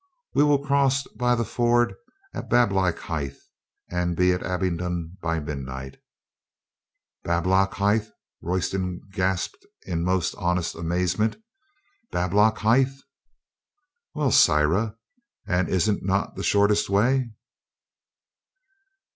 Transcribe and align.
We 0.33 0.43
will 0.43 0.57
cross 0.57 1.03
by 1.15 1.35
the 1.35 1.45
ford 1.45 1.93
at 2.33 2.49
Bab 2.49 2.71
lockhithe 2.71 3.35
and 3.91 4.15
be 4.17 4.33
at 4.33 4.41
Abingdon 4.41 5.15
by 5.21 5.39
midnight" 5.39 5.97
"Bablockhithe?" 7.23 8.07
Royston 8.41 9.01
gasped 9.11 9.63
in 9.83 10.03
most 10.03 10.33
honest 10.39 10.73
amazement. 10.73 11.35
"Bablockhithe?" 12.11 12.97
"Well, 14.15 14.31
sirrah, 14.31 14.97
and 15.45 15.69
is't 15.69 16.01
not 16.03 16.35
the 16.35 16.41
shortest 16.43 16.89
way?" 16.89 17.29